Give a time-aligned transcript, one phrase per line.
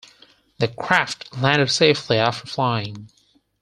[0.57, 3.11] The craft landed safely after flying.